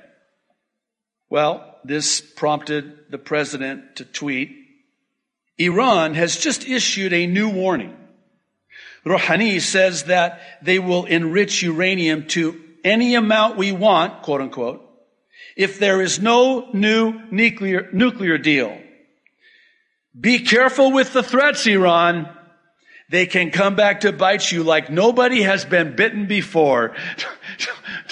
Well, 1.30 1.76
this 1.84 2.20
prompted 2.22 3.12
the 3.12 3.18
president 3.18 3.98
to 3.98 4.06
tweet, 4.06 4.56
Iran 5.58 6.16
has 6.16 6.38
just 6.38 6.68
issued 6.68 7.14
a 7.14 7.28
new 7.28 7.50
warning. 7.50 7.96
Rouhani 9.06 9.62
says 9.62 10.06
that 10.06 10.42
they 10.64 10.80
will 10.80 11.06
enrich 11.06 11.62
uranium 11.62 12.28
to 12.30 12.60
any 12.84 13.16
amount 13.16 13.58
we 13.58 13.72
want, 13.72 14.24
quote 14.24 14.42
unquote, 14.42 14.82
if 15.56 15.80
there 15.80 16.02
is 16.02 16.20
no 16.20 16.70
new 16.74 17.22
nuclear, 17.32 17.90
nuclear 17.94 18.38
deal. 18.38 18.78
Be 20.20 20.40
careful 20.40 20.92
with 20.92 21.14
the 21.14 21.24
threats, 21.24 21.68
Iran. 21.68 22.35
They 23.10 23.28
can 23.28 23.52
come 23.52 23.76
back 23.76 24.02
to 24.02 24.12
bite 24.12 24.52
you 24.52 24.64
like 24.64 24.90
nobody 24.90 25.44
has 25.44 25.64
been 25.64 25.96
bitten 25.96 26.26
before. 26.26 26.96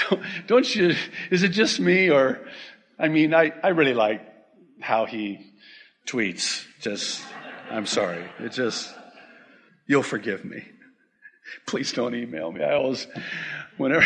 Don't 0.48 0.76
you, 0.76 0.96
is 1.32 1.44
it 1.44 1.50
just 1.50 1.80
me 1.80 2.12
or, 2.12 2.40
I 3.00 3.08
mean, 3.08 3.34
I, 3.34 3.54
I 3.64 3.70
really 3.70 3.96
like 3.96 4.22
how 4.82 5.06
he 5.06 5.52
tweets. 6.06 6.66
Just, 6.80 7.24
I'm 7.72 7.86
sorry. 7.86 8.24
It 8.40 8.52
just, 8.52 8.94
you'll 9.88 10.04
forgive 10.04 10.46
me. 10.46 10.64
Please 11.66 11.92
don't 11.92 12.16
email 12.16 12.52
me. 12.52 12.64
I 12.64 12.76
always, 12.76 13.08
whenever, 13.78 14.06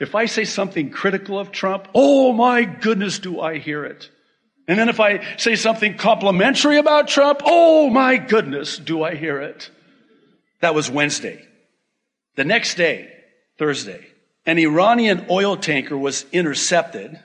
if 0.00 0.14
I 0.14 0.26
say 0.26 0.44
something 0.44 0.90
critical 0.90 1.38
of 1.38 1.50
Trump, 1.50 1.88
oh 1.94 2.32
my 2.32 2.64
goodness, 2.64 3.18
do 3.18 3.40
I 3.40 3.58
hear 3.58 3.84
it. 3.84 4.10
And 4.66 4.78
then 4.78 4.88
if 4.88 5.00
I 5.00 5.36
say 5.36 5.56
something 5.56 5.96
complimentary 5.96 6.78
about 6.78 7.08
Trump, 7.08 7.40
oh 7.44 7.88
my 7.88 8.16
goodness, 8.16 8.76
do 8.78 9.02
I 9.02 9.14
hear 9.14 9.40
it. 9.40 9.70
That 10.60 10.74
was 10.74 10.90
Wednesday. 10.90 11.46
The 12.36 12.44
next 12.44 12.74
day, 12.74 13.12
Thursday, 13.58 14.06
an 14.46 14.58
Iranian 14.58 15.26
oil 15.30 15.56
tanker 15.56 15.96
was 15.96 16.24
intercepted, 16.32 17.18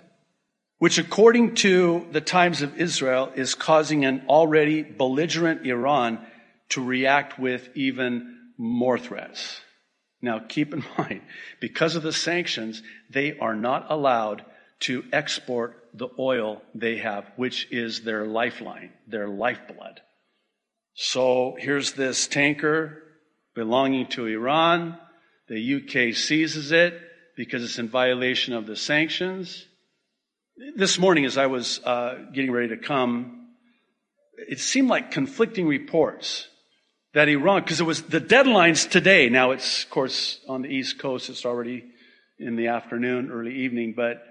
which 0.77 0.97
according 0.97 1.55
to 1.55 2.07
the 2.11 2.21
Times 2.21 2.61
of 2.61 2.79
Israel 2.79 3.31
is 3.35 3.55
causing 3.55 4.05
an 4.05 4.23
already 4.27 4.83
belligerent 4.83 5.65
Iran 5.65 6.19
to 6.69 6.83
react 6.83 7.39
with 7.39 7.69
even 7.75 8.37
more 8.57 8.99
threats. 8.99 9.61
Now 10.21 10.39
keep 10.39 10.73
in 10.73 10.83
mind, 10.97 11.21
because 11.59 11.95
of 11.95 12.03
the 12.03 12.13
sanctions, 12.13 12.81
they 13.09 13.37
are 13.37 13.55
not 13.55 13.87
allowed 13.89 14.45
to 14.81 15.03
export 15.13 15.87
the 15.93 16.09
oil 16.19 16.61
they 16.75 16.97
have, 16.97 17.31
which 17.35 17.67
is 17.71 18.01
their 18.01 18.25
lifeline, 18.25 18.91
their 19.07 19.27
lifeblood. 19.27 20.01
So 20.95 21.55
here's 21.59 21.93
this 21.93 22.27
tanker 22.27 23.02
belonging 23.55 24.07
to 24.07 24.25
Iran. 24.25 24.98
The 25.48 25.75
UK 25.75 26.15
seizes 26.15 26.72
it 26.72 27.00
because 27.36 27.63
it's 27.63 27.79
in 27.79 27.89
violation 27.89 28.53
of 28.53 28.65
the 28.65 28.75
sanctions. 28.75 29.65
This 30.75 31.00
morning, 31.00 31.25
as 31.25 31.38
I 31.38 31.48
was 31.48 31.79
uh, 31.83 32.25
getting 32.33 32.51
ready 32.51 32.69
to 32.69 32.77
come, 32.77 33.48
it 34.38 34.60
seemed 34.60 34.88
like 34.88 35.12
conflicting 35.12 35.67
reports 35.67 36.48
that 37.13 37.27
Iran, 37.27 37.62
because 37.63 37.79
it 37.79 37.86
was 37.86 38.03
the 38.03 38.22
deadlines 38.22 38.89
today. 38.89 39.29
Now 39.29 39.51
it's, 39.51 39.83
of 39.83 39.89
course, 39.89 40.39
on 40.48 40.63
the 40.63 40.69
East 40.69 41.00
Coast, 41.00 41.29
it's 41.29 41.45
already 41.45 41.86
in 42.39 42.55
the 42.55 42.67
afternoon, 42.67 43.29
early 43.31 43.55
evening, 43.55 43.93
but, 43.95 44.24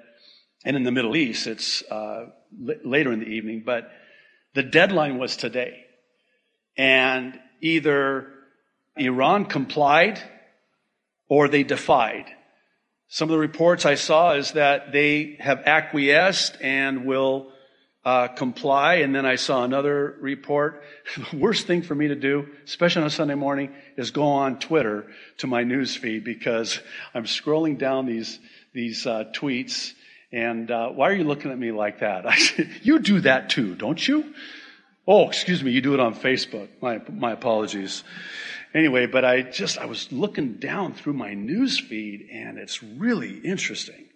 and 0.65 0.77
in 0.77 0.83
the 0.83 0.91
Middle 0.91 1.17
East, 1.17 1.47
it's 1.47 1.83
uh, 1.91 2.27
l- 2.69 2.75
later 2.85 3.13
in 3.13 3.21
the 3.21 3.27
evening, 3.27 3.63
but 3.65 3.91
the 4.55 4.63
deadline 4.63 5.19
was 5.19 5.37
today. 5.37 5.85
And 6.77 7.39
either 7.61 8.32
Iran 8.97 9.47
complied 9.47 10.21
or 11.29 11.49
they 11.49 11.63
defied. 11.63 12.27
Some 13.09 13.29
of 13.29 13.33
the 13.33 13.39
reports 13.39 13.85
I 13.85 13.97
saw 13.97 14.33
is 14.33 14.53
that 14.53 14.93
they 14.93 15.37
have 15.39 15.63
acquiesced 15.67 16.57
and 16.63 17.05
will 17.05 17.53
uh, 18.05 18.29
comply. 18.29 18.97
And 18.97 19.15
then 19.15 19.27
I 19.27 19.37
saw 19.37 19.65
another 19.65 20.17
report. 20.21 20.83
the 21.31 21.37
worst 21.37 21.67
thing 21.67 21.83
for 21.83 21.95
me 21.95 22.09
to 22.09 22.15
do, 22.15 22.49
especially 22.65 23.03
on 23.03 23.07
a 23.07 23.11
Sunday 23.11 23.35
morning, 23.35 23.73
is 23.97 24.11
go 24.11 24.25
on 24.25 24.59
Twitter 24.59 25.07
to 25.39 25.47
my 25.47 25.63
news 25.63 25.97
feed 25.97 26.25
because 26.25 26.81
I'm 27.15 27.25
scrolling 27.25 27.79
down 27.79 28.07
these 28.07 28.39
these 28.73 29.07
uh, 29.07 29.25
tweets. 29.35 29.93
And 30.33 30.71
uh, 30.71 30.89
why 30.89 31.11
are 31.11 31.15
you 31.15 31.25
looking 31.25 31.51
at 31.51 31.59
me 31.59 31.73
like 31.73 32.01
that? 32.01 32.27
I 32.31 32.39
said, 32.39 32.71
you 32.83 32.99
do 32.99 33.21
that 33.21 33.51
too, 33.51 33.75
don't 33.75 34.07
you? 34.07 34.35
Oh, 35.07 35.29
excuse 35.29 35.63
me, 35.63 35.73
you 35.73 35.81
do 35.81 35.95
it 35.95 36.01
on 36.01 36.15
Facebook. 36.15 36.69
My 36.81 37.01
my 37.11 37.33
apologies. 37.33 38.05
Anyway, 38.75 39.07
but 39.07 39.25
I 39.25 39.43
just 39.43 39.79
I 39.79 39.85
was 39.85 40.11
looking 40.11 40.55
down 40.55 40.95
through 40.95 41.13
my 41.13 41.35
news 41.35 41.79
feed, 41.79 42.29
and 42.33 42.59
it's 42.59 42.83
really 42.83 43.39
interesting 43.39 44.07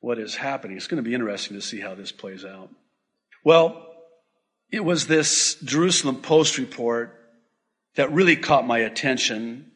what 0.00 0.18
is 0.18 0.34
happening. 0.34 0.76
It's 0.76 0.88
going 0.88 1.02
to 1.02 1.08
be 1.08 1.14
interesting 1.14 1.56
to 1.56 1.62
see 1.62 1.80
how 1.80 1.94
this 1.94 2.10
plays 2.10 2.44
out. 2.44 2.70
Well, 3.44 3.86
it 4.70 4.84
was 4.84 5.06
this 5.06 5.54
Jerusalem 5.62 6.16
Post 6.22 6.58
report 6.58 7.18
that 7.94 8.12
really 8.12 8.36
caught 8.36 8.66
my 8.66 8.78
attention 8.78 9.70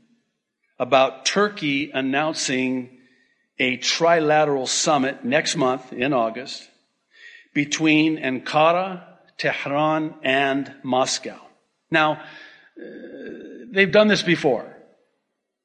about 0.79 1.25
Turkey 1.25 1.91
announcing 1.93 2.91
a 3.59 3.79
trilateral 3.79 4.67
summit 4.67 5.25
next 5.25 5.57
month 5.57 5.93
in 5.93 6.13
August 6.13 6.69
between 7.55 8.19
Ankara, 8.19 9.03
Tehran, 9.39 10.15
and 10.23 10.75
Moscow. 10.83 11.39
Now, 11.91 12.23
they've 13.73 13.93
done 13.93 14.09
this 14.09 14.23
before. 14.23 14.77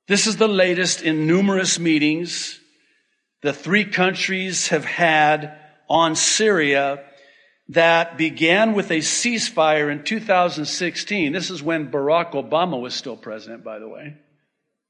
This 0.07 0.27
is 0.27 0.37
the 0.37 0.47
latest 0.47 1.01
in 1.01 1.27
numerous 1.27 1.79
meetings 1.79 2.59
the 3.41 3.53
three 3.53 3.85
countries 3.85 4.67
have 4.67 4.85
had 4.85 5.57
on 5.89 6.15
Syria 6.15 7.03
that 7.69 8.17
began 8.17 8.73
with 8.73 8.91
a 8.91 8.97
ceasefire 8.97 9.91
in 9.91 10.03
2016. 10.03 11.33
This 11.33 11.49
is 11.49 11.63
when 11.63 11.91
Barack 11.91 12.33
Obama 12.33 12.79
was 12.79 12.93
still 12.93 13.17
president, 13.17 13.63
by 13.63 13.79
the 13.79 13.87
way. 13.87 14.17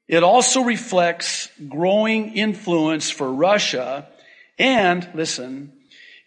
It 0.08 0.24
also 0.24 0.62
reflects 0.64 1.48
growing 1.70 2.34
influence 2.34 3.10
for 3.10 3.32
Russia 3.32 4.08
and, 4.60 5.08
listen, 5.14 5.72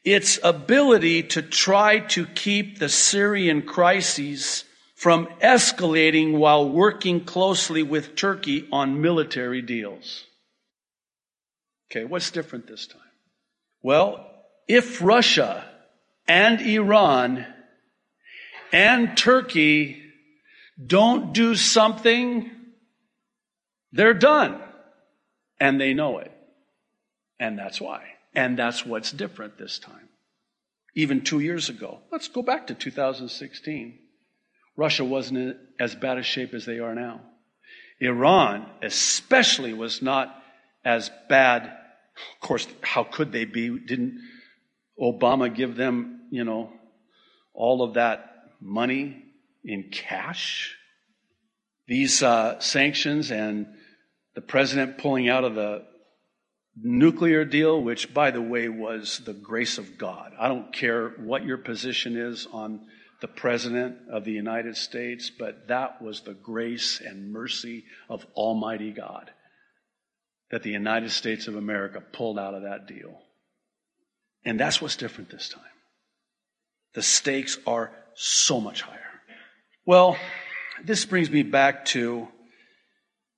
its 0.05 0.39
ability 0.43 1.25
to 1.25 1.43
try 1.43 1.99
to 1.99 2.27
keep 2.27 2.79
the 2.79 2.89
Syrian 2.89 3.63
crises 3.63 4.65
from 5.05 5.27
escalating 5.43 6.39
while 6.39 6.67
working 6.67 7.23
closely 7.23 7.83
with 7.83 8.17
Turkey 8.17 8.67
on 8.73 9.03
military 9.03 9.61
deals. 9.61 10.25
Okay, 11.91 12.07
what's 12.07 12.31
different 12.31 12.67
this 12.67 12.87
time? 12.87 13.03
Well, 13.83 14.27
if 14.67 15.03
Russia 15.03 15.63
and 16.27 16.59
Iran 16.63 17.45
and 18.73 19.15
Turkey 19.15 20.03
don't 20.83 21.35
do 21.35 21.55
something, 21.55 22.51
they're 23.93 24.15
done. 24.15 24.59
And 25.61 25.79
they 25.79 25.93
know 25.93 26.17
it. 26.17 26.33
And 27.39 27.59
that's 27.59 27.79
why. 27.79 28.05
And 28.35 28.59
that's 28.59 28.87
what's 28.87 29.13
different 29.13 29.59
this 29.59 29.79
time. 29.79 30.09
Even 30.95 31.21
two 31.21 31.41
years 31.41 31.69
ago. 31.69 31.99
Let's 32.11 32.29
go 32.29 32.41
back 32.41 32.69
to 32.69 32.75
2016. 32.75 33.99
Russia 34.77 35.05
wasn't 35.05 35.39
in 35.39 35.59
as 35.79 35.95
bad 35.95 36.19
a 36.19 36.23
shape 36.23 36.55
as 36.55 36.65
they 36.65 36.79
are 36.79 36.95
now. 36.95 37.21
Iran, 38.01 38.67
especially, 38.83 39.73
was 39.73 40.03
not 40.03 40.35
as 40.85 41.11
bad. 41.29 41.65
Of 41.65 42.41
course, 42.41 42.67
how 42.83 43.05
could 43.05 43.33
they 43.33 43.45
be? 43.45 43.77
Didn't 43.79 44.21
Obama 45.01 45.53
give 45.53 45.77
them, 45.77 46.29
you 46.31 46.45
know, 46.45 46.73
all 47.53 47.83
of 47.83 47.95
that 47.95 48.35
money 48.61 49.25
in 49.65 49.91
cash? 49.91 50.77
These 51.87 52.23
uh, 52.23 52.61
sanctions 52.61 53.31
and 53.31 53.67
the 54.35 54.41
president 54.41 54.99
pulling 54.99 55.29
out 55.29 55.45
of 55.45 55.55
the 55.55 55.85
nuclear 56.81 57.45
deal, 57.45 57.81
which, 57.81 58.13
by 58.13 58.31
the 58.31 58.43
way, 58.43 58.69
was 58.69 59.21
the 59.25 59.35
grace 59.35 59.79
of 59.79 59.99
God. 59.99 60.33
I 60.39 60.49
don't 60.49 60.73
care 60.73 61.11
what 61.11 61.45
your 61.45 61.59
position 61.59 62.17
is 62.17 62.49
on 62.53 62.87
the 63.25 63.29
President 63.29 63.97
of 64.11 64.27
the 64.27 64.33
United 64.33 64.77
States, 64.77 65.31
but 65.31 65.69
that 65.69 66.03
was 66.03 66.21
the 66.21 66.35
grace 66.35 67.01
and 67.01 67.33
mercy 67.33 67.85
of 68.11 68.27
Almighty 68.35 68.91
God 68.91 69.31
that 70.51 70.63
the 70.63 70.73
United 70.73 71.11
States 71.11 71.49
of 71.49 71.57
America 71.57 72.03
pulled 72.03 72.39
out 72.39 72.53
of 72.53 72.65
that 72.65 72.87
deal. 72.87 73.19
And 74.45 74.61
that's 74.61 74.83
what's 74.83 74.97
different 74.97 75.31
this 75.31 75.49
time. 75.49 75.63
The 76.93 77.01
stakes 77.01 77.57
are 77.67 77.93
so 78.13 78.61
much 78.61 78.83
higher. 78.83 79.01
Well, 79.87 80.19
this 80.85 81.07
brings 81.07 81.31
me 81.31 81.45
back 81.45 81.87
to 81.87 82.29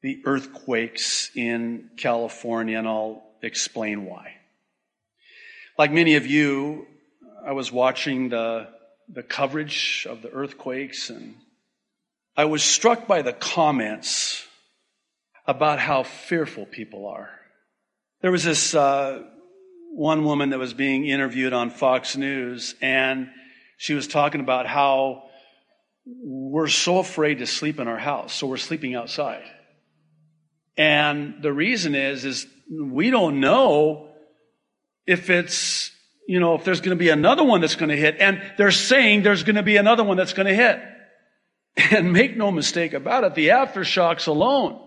the 0.02 0.20
earthquakes 0.24 1.30
in 1.36 1.90
California, 1.96 2.76
and 2.76 2.88
I'll 2.88 3.22
explain 3.40 4.04
why. 4.04 4.32
Like 5.78 5.92
many 5.92 6.16
of 6.16 6.26
you, 6.26 6.88
I 7.46 7.52
was 7.52 7.70
watching 7.70 8.30
the, 8.30 8.74
the 9.08 9.22
coverage 9.22 10.06
of 10.08 10.22
the 10.22 10.30
earthquakes, 10.30 11.10
and 11.10 11.36
I 12.36 12.44
was 12.46 12.62
struck 12.62 13.06
by 13.06 13.22
the 13.22 13.32
comments 13.32 14.44
about 15.46 15.78
how 15.78 16.02
fearful 16.02 16.66
people 16.66 17.06
are. 17.06 17.30
There 18.20 18.32
was 18.32 18.44
this 18.44 18.74
uh, 18.74 19.22
one 19.92 20.24
woman 20.24 20.50
that 20.50 20.58
was 20.58 20.74
being 20.74 21.06
interviewed 21.06 21.52
on 21.52 21.70
Fox 21.70 22.16
News, 22.16 22.74
and 22.80 23.28
she 23.76 23.94
was 23.94 24.08
talking 24.08 24.40
about 24.40 24.66
how 24.66 25.24
we're 26.04 26.68
so 26.68 26.98
afraid 26.98 27.38
to 27.38 27.46
sleep 27.46 27.80
in 27.80 27.88
our 27.88 27.98
house, 27.98 28.34
so 28.34 28.46
we're 28.46 28.56
sleeping 28.56 28.94
outside. 28.94 29.44
And 30.76 31.42
the 31.42 31.52
reason 31.52 31.94
is, 31.94 32.24
is 32.24 32.46
we 32.70 33.10
don't 33.10 33.40
know 33.40 34.08
if 35.06 35.30
it's, 35.30 35.90
you 36.26 36.40
know, 36.40 36.54
if 36.54 36.64
there's 36.64 36.80
going 36.80 36.96
to 36.96 37.02
be 37.02 37.08
another 37.08 37.44
one 37.44 37.60
that's 37.60 37.76
going 37.76 37.88
to 37.88 37.96
hit. 37.96 38.16
And 38.18 38.42
they're 38.58 38.70
saying 38.70 39.22
there's 39.22 39.44
going 39.44 39.56
to 39.56 39.62
be 39.62 39.76
another 39.76 40.04
one 40.04 40.16
that's 40.16 40.32
going 40.32 40.46
to 40.46 40.54
hit. 40.54 40.80
And 41.90 42.10
make 42.10 42.38
no 42.38 42.50
mistake 42.50 42.94
about 42.94 43.24
it, 43.24 43.34
the 43.34 43.48
aftershocks 43.48 44.28
alone, 44.28 44.80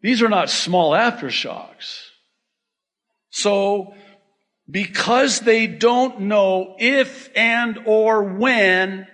these 0.00 0.22
are 0.22 0.30
not 0.30 0.48
small 0.48 0.92
aftershocks. 0.92 2.06
So 3.28 3.92
because 4.70 5.40
they 5.40 5.66
don't 5.66 6.22
know 6.22 6.76
if 6.78 7.30
and 7.36 7.80
or 7.84 8.22
when 8.22 9.06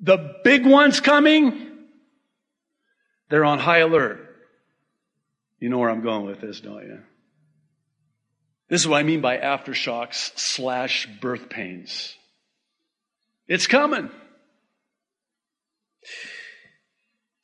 the 0.00 0.34
big 0.44 0.66
one's 0.66 1.00
coming, 1.00 1.70
they're 3.30 3.46
on 3.46 3.58
high 3.58 3.78
alert. 3.78 4.24
You 5.60 5.70
know 5.70 5.78
where 5.78 5.90
I'm 5.90 6.02
going 6.02 6.26
with 6.26 6.42
this, 6.42 6.60
don't 6.60 6.84
you? 6.84 7.00
This 8.68 8.82
is 8.82 8.88
what 8.88 8.98
I 8.98 9.02
mean 9.02 9.22
by 9.22 9.38
aftershocks 9.38 10.38
slash 10.38 11.08
birth 11.20 11.48
pains. 11.48 12.14
It's 13.46 13.66
coming. 13.66 14.10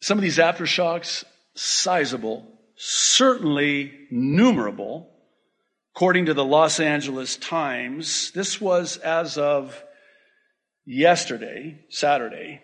Some 0.01 0.19
of 0.19 0.23
these 0.23 0.37
aftershocks, 0.37 1.25
sizable, 1.55 2.47
certainly 2.77 4.07
numerable. 4.11 5.09
According 5.95 6.27
to 6.27 6.35
the 6.35 6.45
Los 6.45 6.79
Angeles 6.79 7.37
Times, 7.37 8.31
this 8.33 8.61
was 8.61 8.99
as 8.99 9.39
of 9.39 9.83
yesterday, 10.85 11.79
Saturday, 11.89 12.61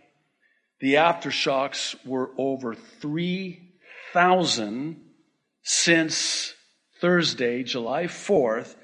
the 0.81 0.95
aftershocks 0.95 1.95
were 2.05 2.31
over 2.37 2.75
3,000 2.75 5.01
since 5.63 6.55
Thursday, 7.01 7.63
July 7.63 8.05
4th, 8.05 8.75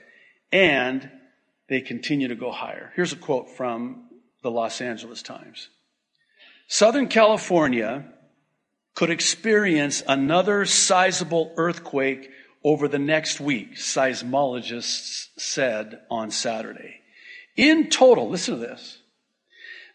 and 0.52 1.10
they 1.68 1.80
continue 1.80 2.28
to 2.28 2.34
go 2.34 2.50
higher. 2.50 2.92
Here's 2.96 3.12
a 3.12 3.16
quote 3.16 3.50
from 3.50 4.08
the 4.42 4.50
Los 4.50 4.80
Angeles 4.80 5.22
Times. 5.22 5.68
Southern 6.68 7.08
California 7.08 8.04
could 8.94 9.10
experience 9.10 10.02
another 10.08 10.64
sizable 10.64 11.52
earthquake 11.56 12.30
over 12.64 12.88
the 12.88 12.98
next 12.98 13.40
week, 13.40 13.76
seismologists 13.76 15.28
said 15.36 16.00
on 16.10 16.30
Saturday. 16.30 17.00
In 17.56 17.88
total, 17.90 18.28
listen 18.28 18.54
to 18.54 18.60
this. 18.60 18.98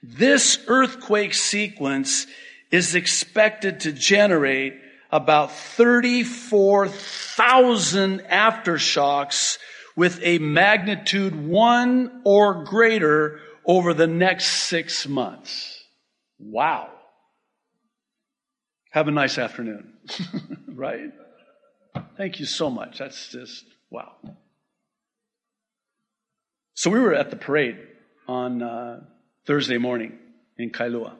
This 0.01 0.59
earthquake 0.67 1.33
sequence 1.33 2.27
is 2.71 2.95
expected 2.95 3.81
to 3.81 3.91
generate 3.91 4.80
about 5.11 5.51
34,000 5.51 8.21
aftershocks 8.21 9.57
with 9.95 10.19
a 10.23 10.39
magnitude 10.39 11.35
one 11.35 12.21
or 12.23 12.63
greater 12.63 13.39
over 13.65 13.93
the 13.93 14.07
next 14.07 14.45
six 14.45 15.07
months. 15.07 15.83
Wow. 16.39 16.89
Have 18.91 19.07
a 19.07 19.11
nice 19.11 19.37
afternoon. 19.37 19.93
right? 20.67 21.11
Thank 22.17 22.39
you 22.39 22.45
so 22.45 22.69
much. 22.69 22.99
That's 22.99 23.29
just, 23.29 23.65
wow. 23.89 24.13
So 26.73 26.89
we 26.89 26.99
were 26.99 27.13
at 27.13 27.29
the 27.29 27.35
parade 27.35 27.77
on 28.27 28.61
uh, 28.61 29.01
Thursday 29.45 29.77
morning 29.77 30.17
in 30.57 30.71
Kailua. 30.71 31.15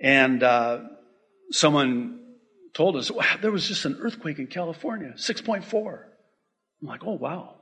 And 0.00 0.42
uh, 0.42 0.80
someone 1.50 2.20
told 2.74 2.96
us, 2.96 3.10
wow, 3.10 3.24
there 3.40 3.52
was 3.52 3.66
just 3.66 3.84
an 3.84 3.98
earthquake 4.00 4.38
in 4.38 4.48
California, 4.48 5.14
6.4. 5.16 5.98
I'm 6.82 6.88
like, 6.88 7.04
oh, 7.04 7.14
wow. 7.14 7.54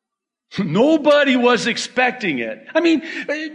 Nobody 0.58 1.36
was 1.36 1.66
expecting 1.66 2.38
it. 2.38 2.66
I 2.74 2.80
mean, 2.80 3.02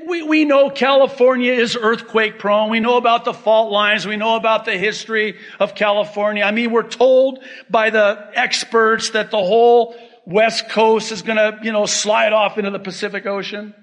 we, 0.08 0.22
we 0.22 0.46
know 0.46 0.70
California 0.70 1.54
is 1.54 1.76
earthquake 1.76 2.38
prone. 2.38 2.70
We 2.70 2.82
know 2.82 2.98
about 2.98 3.26
the 3.26 3.34
fault 3.34 3.72
lines. 3.72 4.06
We 4.06 4.18
know 4.18 4.36
about 4.36 4.66
the 4.66 4.78
history 4.78 5.38
of 5.60 5.74
California. 5.74 6.44
I 6.44 6.52
mean, 6.52 6.72
we're 6.72 6.84
told 6.84 7.40
by 7.70 7.90
the 7.90 8.30
experts 8.36 9.12
that 9.12 9.32
the 9.32 9.38
whole 9.38 9.96
West 10.26 10.70
Coast 10.70 11.12
is 11.12 11.24
going 11.24 11.38
to, 11.38 11.60
you 11.64 11.72
know, 11.72 11.86
slide 11.86 12.34
off 12.34 12.58
into 12.58 12.70
the 12.70 12.80
Pacific 12.80 13.26
Ocean. 13.26 13.74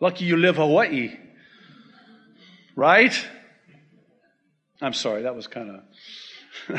Lucky 0.00 0.24
you 0.24 0.36
live 0.36 0.56
Hawaii. 0.56 1.16
Right? 2.76 3.26
I'm 4.80 4.94
sorry, 4.94 5.22
that 5.22 5.34
was 5.34 5.48
kind 5.48 5.70
of. 5.70 5.80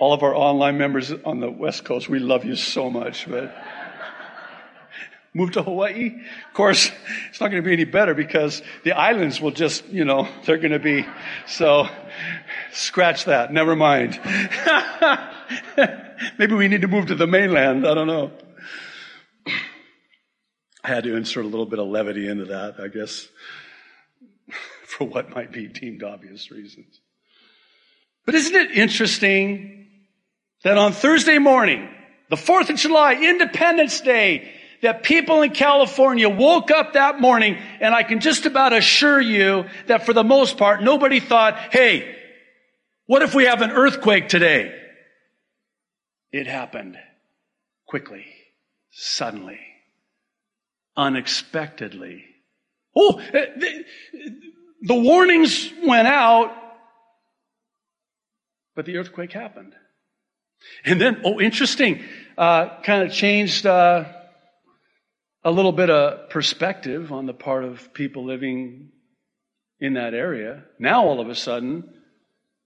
All 0.00 0.12
of 0.12 0.22
our 0.22 0.34
online 0.34 0.78
members 0.78 1.12
on 1.12 1.40
the 1.40 1.50
West 1.50 1.84
Coast, 1.84 2.08
we 2.08 2.18
love 2.18 2.44
you 2.44 2.56
so 2.56 2.90
much, 2.90 3.28
but 3.28 3.54
move 5.34 5.52
to 5.52 5.62
Hawaii. 5.62 6.06
Of 6.48 6.54
course, 6.54 6.90
it's 7.30 7.40
not 7.40 7.50
going 7.50 7.62
to 7.62 7.66
be 7.66 7.72
any 7.72 7.84
better 7.84 8.14
because 8.14 8.62
the 8.82 8.92
islands 8.92 9.40
will 9.40 9.52
just, 9.52 9.88
you 9.88 10.04
know, 10.04 10.28
they're 10.44 10.58
going 10.58 10.72
to 10.72 10.78
be, 10.78 11.06
so 11.46 11.88
scratch 12.72 13.26
that. 13.26 13.52
Never 13.52 13.76
mind. 13.76 14.20
Maybe 16.38 16.54
we 16.54 16.68
need 16.68 16.82
to 16.82 16.88
move 16.88 17.06
to 17.06 17.14
the 17.14 17.26
mainland. 17.26 17.86
I 17.86 17.94
don't 17.94 18.06
know. 18.06 18.32
I 20.84 20.88
had 20.88 21.04
to 21.04 21.16
insert 21.16 21.46
a 21.46 21.48
little 21.48 21.66
bit 21.66 21.78
of 21.78 21.86
levity 21.88 22.28
into 22.28 22.44
that, 22.46 22.78
I 22.78 22.88
guess, 22.88 23.26
for 24.86 25.04
what 25.04 25.30
might 25.30 25.50
be 25.50 25.66
deemed 25.66 26.02
obvious 26.02 26.50
reasons. 26.50 27.00
But 28.26 28.34
isn't 28.34 28.54
it 28.54 28.70
interesting 28.72 29.86
that 30.62 30.78
on 30.78 30.92
Thursday 30.92 31.38
morning, 31.38 31.88
the 32.30 32.36
4th 32.36 32.70
of 32.70 32.76
July, 32.76 33.14
Independence 33.14 34.00
Day, 34.00 34.52
that 34.82 35.02
people 35.02 35.42
in 35.42 35.50
California 35.50 36.28
woke 36.28 36.70
up 36.70 36.92
that 36.94 37.20
morning 37.20 37.58
and 37.80 37.94
I 37.94 38.02
can 38.02 38.20
just 38.20 38.46
about 38.46 38.72
assure 38.72 39.20
you 39.20 39.66
that 39.86 40.04
for 40.04 40.12
the 40.12 40.24
most 40.24 40.58
part, 40.58 40.82
nobody 40.82 41.20
thought, 41.20 41.56
hey, 41.72 42.16
what 43.06 43.22
if 43.22 43.34
we 43.34 43.44
have 43.44 43.62
an 43.62 43.70
earthquake 43.70 44.28
today? 44.28 44.74
It 46.32 46.46
happened 46.46 46.98
quickly, 47.86 48.26
suddenly 48.90 49.60
unexpectedly. 50.96 52.24
Oh, 52.96 53.20
the, 53.32 53.84
the 54.82 54.94
warnings 54.94 55.72
went 55.84 56.06
out, 56.06 56.52
but 58.74 58.86
the 58.86 58.96
earthquake 58.96 59.32
happened. 59.32 59.74
And 60.84 61.00
then, 61.00 61.20
oh, 61.24 61.40
interesting, 61.40 62.02
uh, 62.38 62.80
kind 62.82 63.02
of 63.02 63.12
changed 63.12 63.66
uh, 63.66 64.04
a 65.42 65.50
little 65.50 65.72
bit 65.72 65.90
of 65.90 66.30
perspective 66.30 67.12
on 67.12 67.26
the 67.26 67.34
part 67.34 67.64
of 67.64 67.92
people 67.92 68.24
living 68.24 68.90
in 69.78 69.94
that 69.94 70.14
area. 70.14 70.64
Now, 70.78 71.04
all 71.04 71.20
of 71.20 71.28
a 71.28 71.34
sudden, 71.34 71.84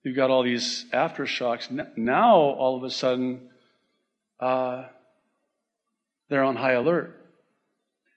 you've 0.05 0.17
got 0.17 0.31
all 0.31 0.45
these 0.45 0.87
aftershocks. 0.93 1.71
Now, 1.97 2.37
all 2.37 2.77
of 2.77 2.85
a 2.85 2.91
sudden, 2.91 3.51
uh, 4.39 4.85
they're 6.29 6.45
on 6.45 6.57
high 6.57 6.75
alert. 6.75 7.15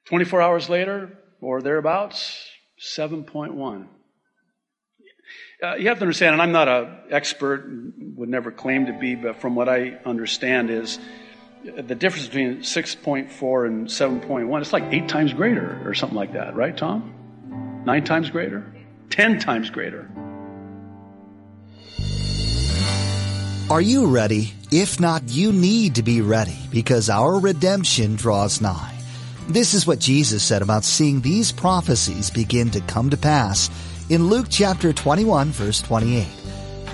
24 0.06 0.42
hours 0.42 0.70
later, 0.70 1.18
or 1.42 1.62
thereabouts, 1.62 2.48
7.1. 2.80 3.88
Uh, 5.64 5.76
you 5.76 5.90
have 5.90 6.00
to 6.00 6.04
understand, 6.04 6.34
and 6.34 6.42
I'm 6.42 6.52
not 6.52 6.68
an 6.68 6.90
expert, 7.12 7.70
would 8.16 8.30
never 8.30 8.52
claim 8.52 8.88
to 8.88 8.94
be, 8.94 9.14
but 9.14 9.40
from 9.40 9.54
what 9.54 9.70
I 9.70 10.00
understand 10.06 10.72
is 10.72 10.98
the 11.64 11.94
difference 11.94 12.26
between 12.26 12.62
6.4 12.62 13.68
and 13.68 13.88
7.1, 13.88 14.62
it's 14.62 14.74
like 14.74 14.86
eight 14.92 15.08
times 15.08 15.34
greater 15.34 15.80
or 15.86 15.94
something 15.94 16.18
like 16.18 16.34
that, 16.34 16.56
right, 16.56 16.76
Tom? 16.76 17.84
Nine 17.86 18.04
times 18.04 18.32
greater? 18.32 18.74
Ten 19.12 19.38
times 19.38 19.70
greater. 19.70 20.10
Are 23.70 23.82
you 23.82 24.08
ready? 24.08 24.54
If 24.72 25.00
not, 25.00 25.30
you 25.30 25.52
need 25.52 25.94
to 25.96 26.02
be 26.02 26.22
ready 26.22 26.58
because 26.72 27.08
our 27.08 27.40
redemption 27.40 28.16
draws 28.16 28.62
nigh. 28.62 28.98
This 29.48 29.76
is 29.76 29.86
what 29.86 30.00
Jesus 30.00 30.42
said 30.42 30.64
about 30.64 30.84
seeing 30.84 31.22
these 31.22 31.52
prophecies 31.52 32.32
begin 32.32 32.72
to 32.72 32.82
come 32.82 33.12
to 33.12 33.18
pass 33.18 33.70
in 34.12 34.28
Luke 34.28 34.48
chapter 34.50 34.92
21 34.92 35.52
verse 35.52 35.82
28. 35.84 36.28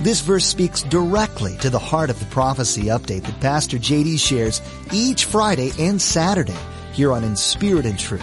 This 0.01 0.21
verse 0.21 0.45
speaks 0.45 0.83
directly 0.83 1.57
to 1.57 1.71
the 1.71 1.79
heart 1.79 2.11
of 2.11 2.19
the 2.19 2.27
prophecy 2.27 2.83
update 2.83 3.23
that 3.23 3.41
Pastor 3.41 3.77
JD 3.77 4.19
shares 4.19 4.61
each 4.93 5.25
Friday 5.25 5.71
and 5.79 5.99
Saturday 5.99 6.55
here 6.93 7.11
on 7.11 7.23
In 7.23 7.35
Spirit 7.35 7.87
and 7.87 7.97
Truth. 7.97 8.21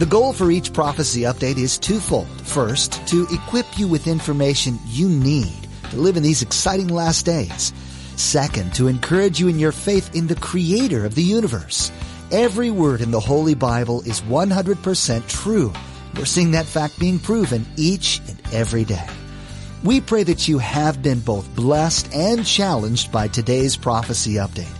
The 0.00 0.06
goal 0.06 0.32
for 0.32 0.50
each 0.50 0.72
prophecy 0.72 1.20
update 1.20 1.58
is 1.58 1.78
twofold. 1.78 2.26
First, 2.42 3.06
to 3.06 3.28
equip 3.30 3.78
you 3.78 3.86
with 3.86 4.08
information 4.08 4.80
you 4.86 5.08
need 5.08 5.68
to 5.90 5.96
live 5.96 6.16
in 6.16 6.24
these 6.24 6.42
exciting 6.42 6.88
last 6.88 7.24
days. 7.24 7.72
Second, 8.16 8.74
to 8.74 8.88
encourage 8.88 9.38
you 9.38 9.46
in 9.46 9.60
your 9.60 9.70
faith 9.70 10.12
in 10.16 10.26
the 10.26 10.34
creator 10.34 11.04
of 11.04 11.14
the 11.14 11.22
universe. 11.22 11.92
Every 12.32 12.72
word 12.72 13.00
in 13.00 13.12
the 13.12 13.20
Holy 13.20 13.54
Bible 13.54 14.00
is 14.00 14.22
100% 14.22 15.28
true. 15.28 15.72
We're 16.16 16.24
seeing 16.24 16.52
that 16.52 16.66
fact 16.66 16.98
being 16.98 17.18
proven 17.18 17.66
each 17.76 18.20
and 18.28 18.40
every 18.52 18.84
day. 18.84 19.06
We 19.84 20.00
pray 20.00 20.24
that 20.24 20.48
you 20.48 20.58
have 20.58 21.02
been 21.02 21.20
both 21.20 21.54
blessed 21.54 22.12
and 22.14 22.44
challenged 22.44 23.12
by 23.12 23.28
today's 23.28 23.76
prophecy 23.76 24.34
update. 24.34 24.74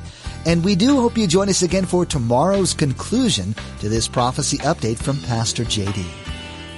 And 0.47 0.65
we 0.65 0.75
do 0.75 1.01
hope 1.01 1.19
you 1.19 1.27
join 1.27 1.49
us 1.49 1.63
again 1.63 1.85
for 1.85 2.07
tomorrow's 2.07 2.75
conclusion 2.75 3.55
to 3.81 3.89
this 3.89 4.09
prophecy 4.09 4.59
update 4.59 4.99
from 4.99 5.21
Pastor 5.23 5.65
JD. 5.65 6.05